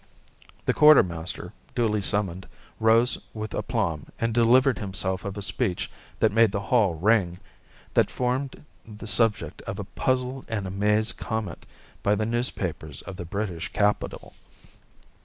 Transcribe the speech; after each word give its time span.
The 0.65 0.73
quartermaster, 0.73 1.53
duly 1.75 2.01
summoned, 2.01 2.47
rose 2.79 3.19
with 3.35 3.53
aplomb 3.53 4.07
and 4.19 4.33
delivered 4.33 4.79
himself 4.79 5.23
of 5.23 5.37
a 5.37 5.43
speech 5.43 5.91
that 6.19 6.31
made 6.31 6.51
the 6.51 6.59
hall 6.59 6.95
ring, 6.95 7.37
that 7.93 8.09
formed 8.09 8.65
the 8.83 9.05
subject 9.05 9.61
of 9.67 9.77
a 9.77 9.83
puzzled 9.83 10.45
and 10.47 10.65
amazed 10.65 11.17
comment 11.17 11.67
by 12.01 12.15
the 12.15 12.25
newspapers 12.25 13.03
of 13.03 13.15
the 13.15 13.25
British 13.25 13.71
Capital. 13.73 14.33